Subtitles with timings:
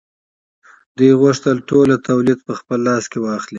[0.97, 3.49] دوی غوښتل ټول تولید په خپل لاس کې واخلي